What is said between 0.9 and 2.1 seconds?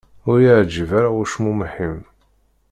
ara ucmumeḥ-im.